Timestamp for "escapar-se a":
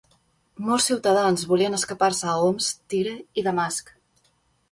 1.79-2.35